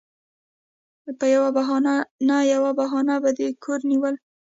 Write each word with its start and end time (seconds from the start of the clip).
پـه 1.17 1.25
يـوه 1.33 1.49
بهـانـه 1.57 1.95
نـه 2.27 2.37
يـوه 2.51 2.71
بهـانـه 2.79 3.15
دوي 3.37 3.49
پـه 3.53 3.59
کـور 3.63 3.79
کېـنول. 3.89 4.15